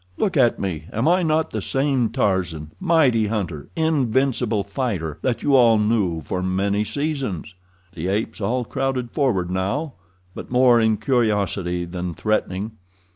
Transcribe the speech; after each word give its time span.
Look 0.17 0.35
at 0.35 0.57
me! 0.57 0.85
Am 0.91 1.07
I 1.07 1.21
not 1.21 1.51
the 1.51 1.61
same 1.61 2.09
Tarzan—mighty 2.09 3.27
hunter—invincible 3.27 4.63
fighter—that 4.63 5.43
you 5.43 5.55
all 5.55 5.77
knew 5.77 6.21
for 6.21 6.41
many 6.41 6.83
seasons?" 6.83 7.53
The 7.91 8.07
apes 8.07 8.41
all 8.41 8.65
crowded 8.65 9.11
forward 9.11 9.51
now, 9.51 9.93
but 10.33 10.49
more 10.49 10.79
in 10.81 10.97
curiosity 10.97 11.85
than 11.85 12.15
threatening. 12.15 12.71